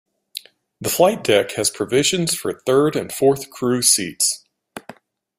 The 0.81 0.89
flight 0.89 1.23
deck 1.23 1.51
has 1.57 1.69
provisions 1.69 2.33
for 2.33 2.59
third 2.65 2.95
and 2.95 3.13
fourth 3.13 3.51
crew 3.51 3.83
seats. 3.83 4.43